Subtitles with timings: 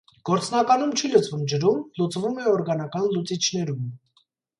[0.27, 3.93] Գործնականում չի լուծվում ջրում, լուծվում է օրգանական լուծիչներում։